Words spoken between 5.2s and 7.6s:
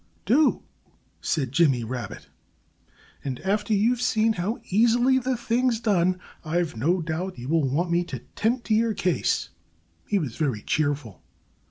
thing's done, I've no doubt you